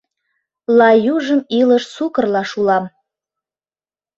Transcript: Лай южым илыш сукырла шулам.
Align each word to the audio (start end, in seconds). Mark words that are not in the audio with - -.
Лай 0.77 0.97
южым 1.13 1.41
илыш 1.59 1.83
сукырла 1.95 2.43
шулам. 2.51 2.85